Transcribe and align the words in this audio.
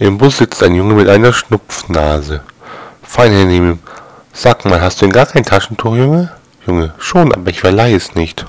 Im 0.00 0.16
Bus 0.16 0.38
sitzt 0.38 0.62
ein 0.62 0.76
Junge 0.76 0.94
mit 0.94 1.08
einer 1.08 1.32
Schnupfnase. 1.32 2.42
Fein 3.02 3.32
Herr. 3.32 3.78
Sag 4.32 4.64
mal, 4.64 4.80
hast 4.80 5.00
du 5.00 5.06
denn 5.06 5.12
gar 5.12 5.26
kein 5.26 5.44
Taschentuch, 5.44 5.96
Junge? 5.96 6.30
Junge, 6.64 6.94
schon, 6.98 7.34
aber 7.34 7.50
ich 7.50 7.58
verleihe 7.58 7.96
es 7.96 8.14
nicht. 8.14 8.46